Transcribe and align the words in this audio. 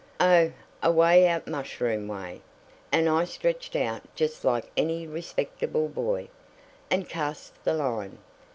"Oh, 0.19 0.51
away 0.81 1.27
out 1.27 1.45
Mushroom 1.47 2.07
way. 2.07 2.41
And 2.91 3.07
I 3.07 3.23
stretched 3.23 3.75
out 3.75 4.01
just 4.15 4.43
like 4.43 4.71
any 4.75 5.05
respectable 5.05 5.87
boy, 5.89 6.29
and 6.89 7.07
cast 7.07 7.63
the 7.63 7.75
line! 7.75 8.17